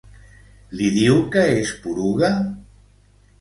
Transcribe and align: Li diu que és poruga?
Li 0.79 0.87
diu 0.95 1.19
que 1.35 1.43
és 1.59 1.75
poruga? 1.85 2.31